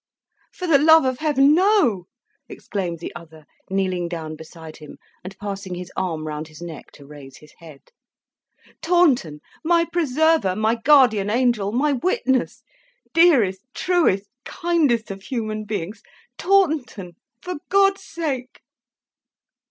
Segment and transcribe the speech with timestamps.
[0.51, 2.07] "For the love of Heaven, no!"
[2.49, 7.05] exclaimed the other, kneeling down beside him, and passing his arm round his neck to
[7.05, 7.81] raise his head.
[8.81, 9.41] "Taunton!
[9.63, 12.63] My preserver, my guardian angel, my witness!
[13.13, 16.01] Dearest, truest, kindest of human beings!
[16.35, 17.13] Taunton!
[17.43, 18.61] For God's sake!"